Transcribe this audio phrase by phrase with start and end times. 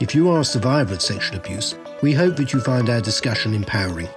[0.00, 3.54] if you are a survivor of sexual abuse, we hope that you find our discussion
[3.54, 4.08] empowering.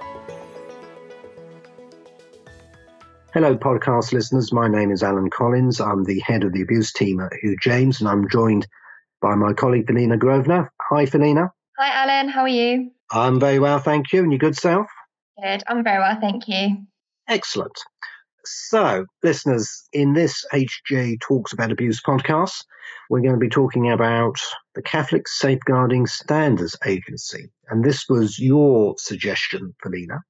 [3.32, 4.52] Hello, podcast listeners.
[4.52, 5.80] My name is Alan Collins.
[5.80, 8.66] I'm the head of the abuse team at Hugh James, and I'm joined
[9.22, 10.72] by my colleague Felina Grosvenor.
[10.90, 11.52] Hi, Felina.
[11.78, 12.28] Hi, Alan.
[12.28, 12.90] How are you?
[13.12, 14.22] I'm very well, thank you.
[14.22, 14.86] And you good self?
[15.42, 15.62] Good.
[15.68, 16.78] I'm very well, thank you.
[17.28, 17.78] Excellent.
[18.44, 22.64] So, listeners, in this HJ Talks About Abuse podcast,
[23.08, 24.36] we're going to be talking about
[24.74, 27.50] the Catholic Safeguarding Standards Agency.
[27.68, 30.20] And this was your suggestion, Felina.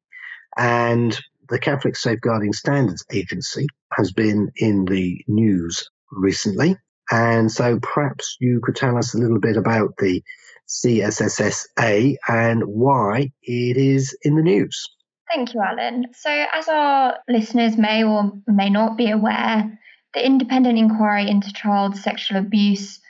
[0.56, 1.18] And
[1.48, 6.76] the Catholic Safeguarding Standards Agency has been in the news recently.
[7.10, 10.22] And so perhaps you could tell us a little bit about the
[10.68, 14.88] CSSA and why it is in the news.
[15.32, 16.06] Thank you, Alan.
[16.12, 19.78] So, as our listeners may or may not be aware,
[20.12, 23.00] the independent inquiry into child sexual abuse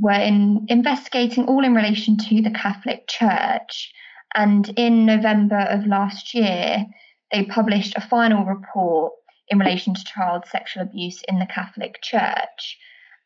[0.00, 3.92] were in investigating all in relation to the Catholic Church.
[4.34, 6.84] And in November of last year,
[7.32, 9.12] they published a final report
[9.48, 12.76] in relation to child sexual abuse in the Catholic Church.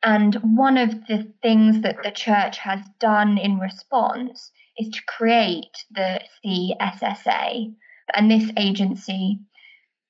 [0.03, 5.87] And one of the things that the church has done in response is to create
[5.91, 7.75] the CSSA.
[8.15, 9.41] And this agency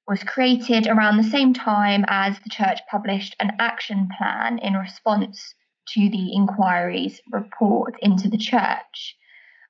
[0.08, 5.54] was created around the same time as the church published an action plan in response
[5.88, 9.16] to the inquiry's report into the church.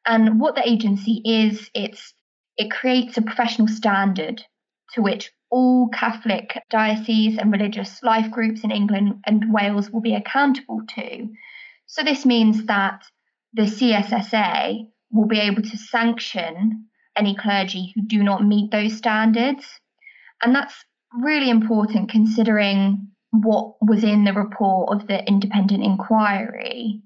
[0.07, 2.15] And what the agency is, it's
[2.57, 4.43] it creates a professional standard
[4.95, 10.15] to which all Catholic dioceses and religious life groups in England and Wales will be
[10.15, 11.29] accountable to.
[11.87, 13.03] So this means that
[13.53, 16.87] the CSSA will be able to sanction
[17.17, 19.65] any clergy who do not meet those standards.
[20.43, 20.75] And that's
[21.13, 27.01] really important considering what was in the report of the independent inquiry.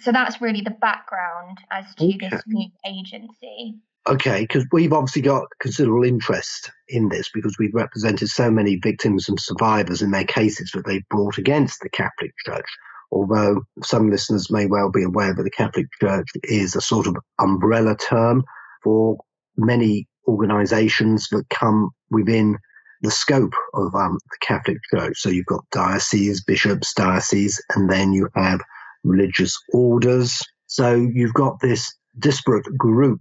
[0.00, 2.28] So that's really the background as to okay.
[2.30, 3.76] this new agency.
[4.06, 9.28] Okay, because we've obviously got considerable interest in this because we've represented so many victims
[9.28, 12.64] and survivors in their cases that they've brought against the Catholic Church.
[13.10, 17.16] Although some listeners may well be aware that the Catholic Church is a sort of
[17.38, 18.44] umbrella term
[18.82, 19.18] for
[19.58, 22.56] many organizations that come within
[23.02, 25.18] the scope of um, the Catholic Church.
[25.18, 28.60] So you've got dioceses, bishops, dioceses, and then you have
[29.04, 30.40] religious orders.
[30.66, 33.20] So you've got this disparate group.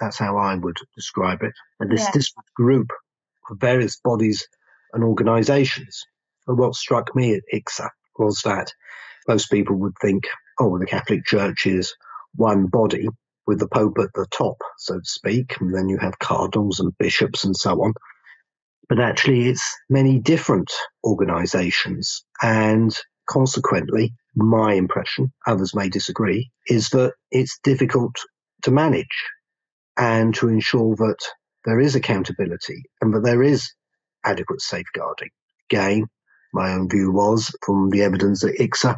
[0.00, 1.52] That's how I would describe it.
[1.80, 2.12] And this yeah.
[2.12, 2.88] disparate group
[3.50, 4.46] of various bodies
[4.92, 6.04] and organizations.
[6.46, 8.72] And what struck me at IICSA was that
[9.26, 10.24] most people would think,
[10.60, 11.94] oh, the Catholic Church is
[12.34, 13.08] one body
[13.48, 16.96] with the Pope at the top, so to speak, and then you have cardinals and
[16.98, 17.94] bishops and so on.
[18.90, 20.70] But actually, it's many different
[21.02, 22.24] organizations.
[22.42, 22.94] And
[23.26, 28.14] consequently, my impression, others may disagree, is that it's difficult
[28.64, 29.06] to manage
[29.96, 31.18] and to ensure that
[31.64, 33.72] there is accountability and that there is
[34.24, 35.30] adequate safeguarding.
[35.70, 36.04] Again,
[36.52, 38.96] my own view was from the evidence that IICSA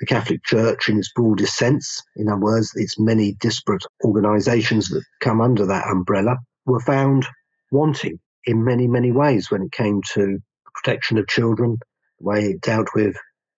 [0.00, 5.04] the Catholic Church in its broadest sense, in other words, its many disparate organizations that
[5.20, 7.26] come under that umbrella, were found
[7.70, 10.38] wanting in many, many ways when it came to
[10.74, 11.78] protection of children,
[12.18, 13.14] the way it dealt with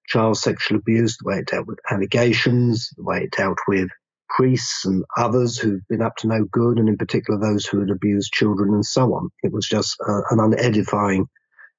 [0.09, 3.89] child sexual abuse, the way it dealt with allegations, the way it dealt with
[4.29, 7.91] priests and others who've been up to no good, and in particular those who had
[7.91, 9.29] abused children and so on.
[9.43, 11.27] It was just uh, an unedifying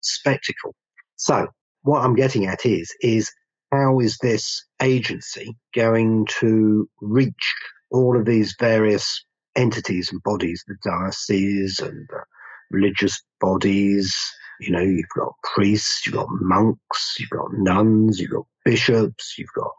[0.01, 0.73] spectacle.
[1.15, 1.47] So,
[1.81, 3.31] what I'm getting at is, is
[3.73, 7.55] how is this agency going to reach
[7.89, 9.25] all of these various
[9.55, 12.23] entities and bodies, the dioceses and the
[12.69, 14.15] religious bodies?
[14.59, 19.53] You know, you've got priests, you've got monks, you've got nuns, you've got bishops, you've
[19.55, 19.71] got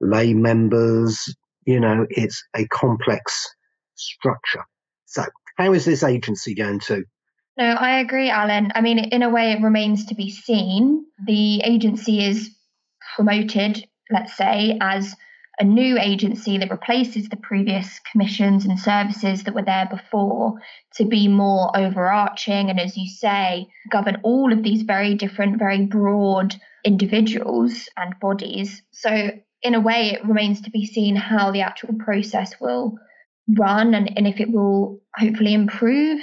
[0.00, 1.34] lay members.
[1.66, 3.48] You know, it's a complex
[3.96, 4.62] structure.
[5.06, 5.24] So,
[5.56, 7.04] how is this agency going to
[7.58, 8.70] no, I agree, Alan.
[8.76, 11.04] I mean, in a way, it remains to be seen.
[11.26, 12.54] The agency is
[13.18, 15.16] promoted, let's say, as
[15.58, 20.54] a new agency that replaces the previous commissions and services that were there before
[20.94, 25.84] to be more overarching and, as you say, govern all of these very different, very
[25.84, 26.54] broad
[26.84, 28.82] individuals and bodies.
[28.92, 29.32] So,
[29.62, 32.96] in a way, it remains to be seen how the actual process will
[33.58, 36.20] run and, and if it will hopefully improve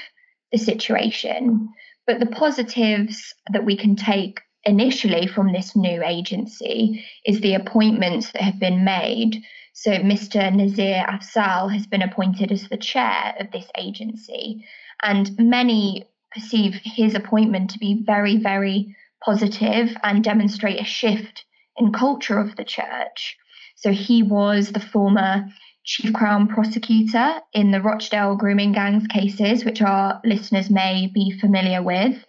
[0.53, 1.67] the situation.
[2.07, 8.31] But the positives that we can take initially from this new agency is the appointments
[8.31, 9.43] that have been made.
[9.73, 10.53] So Mr.
[10.53, 14.65] Nazir Afzal has been appointed as the chair of this agency,
[15.03, 21.45] and many perceive his appointment to be very, very positive and demonstrate a shift
[21.77, 23.37] in culture of the church.
[23.75, 25.47] So he was the former
[25.83, 31.83] chief crown prosecutor in the Rochdale grooming gangs cases, which our listeners may be familiar
[31.83, 32.25] with.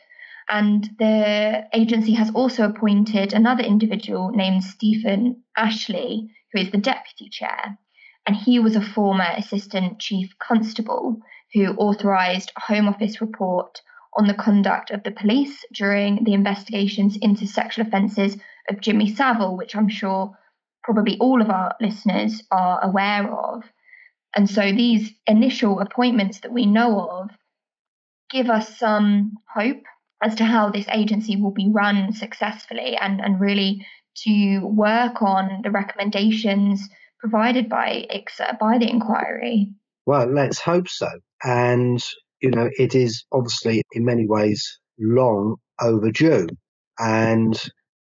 [0.49, 7.29] And the agency has also appointed another individual named Stephen Ashley, who is the deputy
[7.29, 7.79] chair.
[8.27, 11.21] And he was a former assistant chief constable
[11.53, 13.81] who authorised a Home Office report
[14.17, 18.37] on the conduct of the police during the investigations into sexual offences
[18.69, 20.37] of Jimmy Savile, which I'm sure
[20.83, 23.65] probably all of our listeners are aware of.
[24.35, 27.31] And so these initial appointments that we know of
[28.31, 29.83] give us some hope
[30.23, 33.87] as to how this agency will be run successfully and, and really
[34.25, 36.81] to work on the recommendations
[37.19, 39.69] provided by IICSA, by the inquiry.
[40.07, 41.09] Well, let's hope so.
[41.45, 42.03] And,
[42.41, 46.49] you know, it is obviously in many ways long overdue.
[46.99, 47.55] And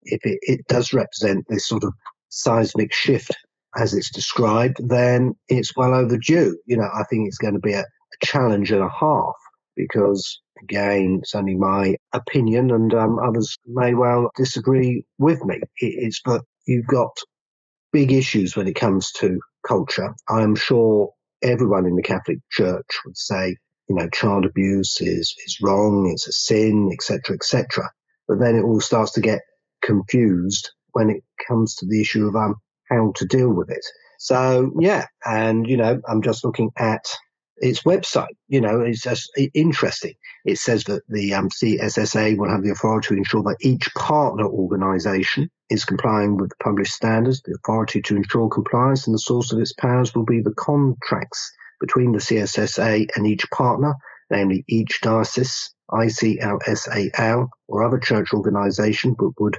[0.03, 1.93] if it, it does represent this sort of
[2.29, 3.35] seismic shift
[3.77, 6.57] as it's described, then it's well overdue.
[6.65, 9.35] You know, I think it's going to be a, a challenge and a half
[9.75, 15.61] because, again, it's only my opinion and um, others may well disagree with me.
[15.77, 17.11] It's, but you've got
[17.91, 20.13] big issues when it comes to culture.
[20.29, 21.11] I'm sure
[21.41, 23.57] everyone in the Catholic Church would say,
[23.87, 27.89] you know, child abuse is, is wrong, it's a sin, etc., etc.
[28.27, 29.41] But then it all starts to get
[29.81, 32.55] confused when it comes to the issue of um,
[32.89, 33.85] how to deal with it.
[34.19, 37.05] So yeah, and you know, I'm just looking at
[37.57, 38.35] its website.
[38.47, 40.13] You know, it's just interesting.
[40.43, 44.45] It says that the um, CSSA will have the authority to ensure that each partner
[44.45, 47.41] organisation is complying with the published standards.
[47.41, 51.51] The authority to ensure compliance and the source of its powers will be the contracts
[51.79, 53.95] between the CSSA and each partner,
[54.29, 59.57] namely each diocese, ICLSAL, or other church organisation, but would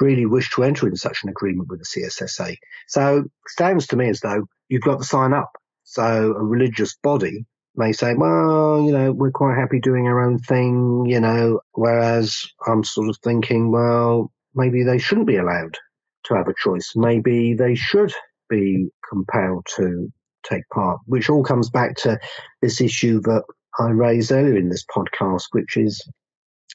[0.00, 2.56] really wish to enter into such an agreement with the CSSA.
[2.86, 5.50] So it sounds to me as though you've got to sign up.
[5.90, 10.38] So a religious body may say, well, you know, we're quite happy doing our own
[10.38, 15.78] thing, you know, whereas I'm sort of thinking, well, maybe they shouldn't be allowed
[16.24, 16.92] to have a choice.
[16.94, 18.12] Maybe they should
[18.50, 20.12] be compelled to
[20.44, 22.18] take part, which all comes back to
[22.60, 23.44] this issue that
[23.78, 26.06] I raised earlier in this podcast, which is,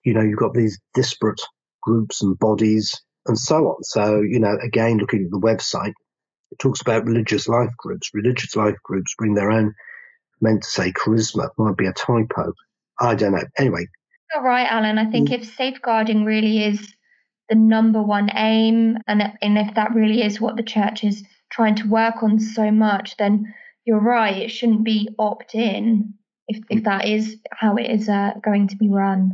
[0.04, 1.42] you know, you've got these disparate
[1.84, 3.84] groups and bodies and so on.
[3.84, 5.94] So, you know, again, looking at the website,
[6.54, 8.12] it talks about religious life groups.
[8.14, 9.74] Religious life groups bring their own,
[10.40, 12.54] meant to say charisma, might be a typo.
[13.00, 13.44] I don't know.
[13.58, 13.88] Anyway.
[14.32, 15.00] You're right, Alan.
[15.00, 15.42] I think mm.
[15.42, 16.94] if safeguarding really is
[17.50, 21.76] the number one aim, and, and if that really is what the church is trying
[21.76, 23.54] to work on so much, then
[23.86, 24.38] you're right.
[24.38, 26.14] It shouldn't be opt in
[26.48, 26.86] if, if mm.
[26.86, 29.32] that is how it is uh, going to be run.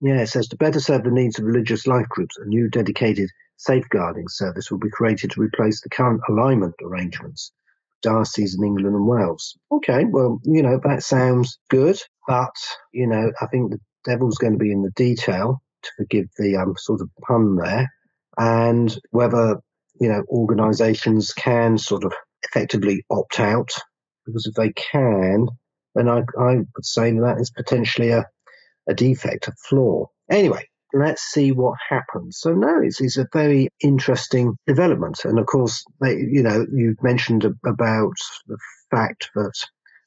[0.00, 3.30] Yeah, it says to better serve the needs of religious life groups, a new dedicated
[3.56, 7.52] safeguarding service will be created to replace the current alignment arrangements
[8.02, 9.56] dioceses in England and Wales.
[9.72, 11.98] Okay, well, you know, that sounds good,
[12.28, 12.54] but,
[12.92, 16.56] you know, I think the devil's going to be in the detail, to forgive the
[16.56, 17.90] um, sort of pun there,
[18.38, 19.60] and whether,
[20.00, 23.70] you know, organisations can sort of effectively opt out,
[24.26, 25.48] because if they can,
[25.94, 28.26] then I, I would say that is potentially a
[28.88, 30.06] a defect, a flaw.
[30.30, 32.38] Anyway, let's see what happens.
[32.38, 35.24] So no, it's, it's a very interesting development.
[35.24, 38.58] And of course, they, you know, you've mentioned about the
[38.90, 39.52] fact that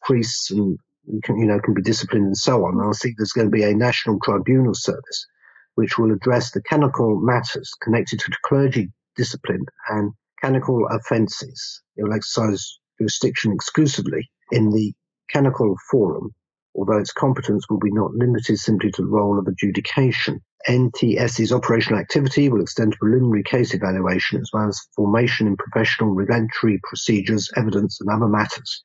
[0.02, 0.78] priests and
[1.24, 2.80] can, you know can be disciplined and so on.
[2.80, 5.28] I see there's going to be a national tribunal service
[5.76, 11.82] which will address the canonical matters connected to clergy discipline and canonical offences.
[11.96, 14.94] It will exercise jurisdiction exclusively in the
[15.30, 16.32] canonical forum
[16.76, 20.42] although its competence will be not limited simply to the role of adjudication.
[20.68, 26.12] NTS's operational activity will extend to preliminary case evaluation as well as formation in professional
[26.12, 28.84] regulatory procedures, evidence, and other matters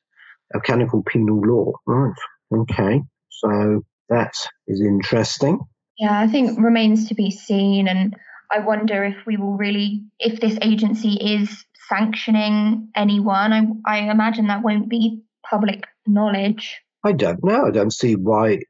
[0.53, 1.73] of canonical penal law.
[1.85, 2.13] Right.
[2.53, 3.01] Okay.
[3.29, 4.33] So that
[4.67, 5.59] is interesting.
[5.97, 7.87] Yeah, I think remains to be seen.
[7.87, 8.15] And
[8.51, 14.47] I wonder if we will really, if this agency is sanctioning anyone, I, I imagine
[14.47, 16.81] that won't be public knowledge.
[17.05, 17.67] I don't know.
[17.67, 18.63] I don't see why it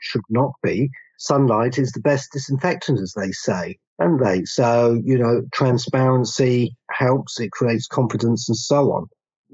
[0.00, 0.90] should not be.
[1.18, 7.38] Sunlight is the best disinfectant, as they say, and they so you know transparency helps.
[7.38, 9.06] It creates confidence and so on.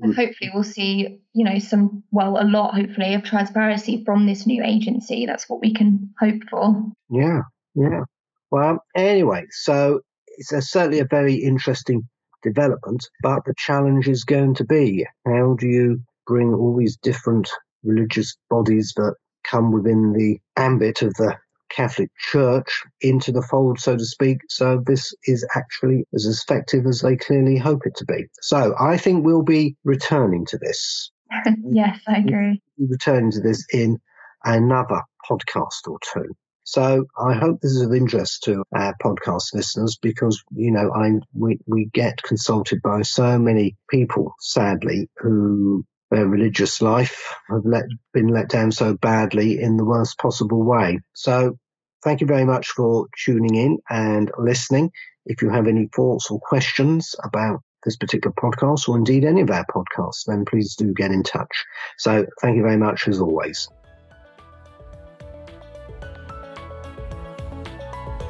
[0.02, 4.46] And hopefully we'll see, you know, some, well, a lot, hopefully, of transparency from this
[4.46, 5.26] new agency.
[5.26, 6.90] That's what we can hope for.
[7.10, 7.42] Yeah,
[7.74, 8.04] yeah.
[8.50, 10.00] Well, anyway, so
[10.38, 12.08] it's a, certainly a very interesting
[12.42, 17.50] development, but the challenge is going to be how do you bring all these different
[17.82, 21.36] religious bodies that come within the ambit of the
[21.70, 24.38] Catholic Church into the fold, so to speak.
[24.48, 28.26] So this is actually as effective as they clearly hope it to be.
[28.42, 31.10] So I think we'll be returning to this.
[31.70, 32.60] yes, I agree.
[32.76, 33.98] We'll returning to this in
[34.44, 36.34] another podcast or two.
[36.64, 41.12] So I hope this is of interest to our podcast listeners because you know I
[41.34, 47.84] we we get consulted by so many people, sadly, who their religious life have let,
[48.12, 51.00] been let down so badly in the worst possible way.
[51.14, 51.56] So
[52.02, 54.90] thank you very much for tuning in and listening.
[55.26, 59.50] If you have any thoughts or questions about this particular podcast or indeed any of
[59.50, 61.64] our podcasts, then please do get in touch.
[61.98, 63.68] So thank you very much as always.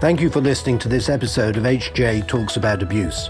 [0.00, 3.28] Thank you for listening to this episode of HJ Talks About Abuse.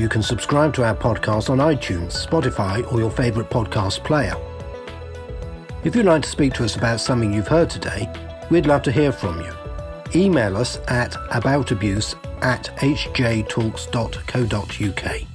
[0.00, 4.34] You can subscribe to our podcast on iTunes, Spotify, or your favourite podcast player.
[5.84, 8.10] If you'd like to speak to us about something you've heard today,
[8.50, 9.52] we'd love to hear from you.
[10.14, 15.29] Email us at aboutabuse at hjtalks.co.uk.